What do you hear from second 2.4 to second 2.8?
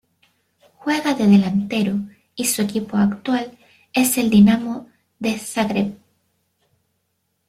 su